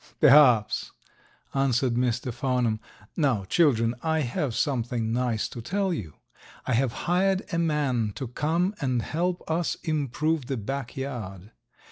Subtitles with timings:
[0.19, 0.93] "Perhaps,"
[1.53, 2.33] answered Mr.
[2.33, 2.79] Farnum.
[3.15, 6.15] "Now, children, I have something nice to tell you.
[6.65, 11.51] I have hired a man to come and help us improve the back yard.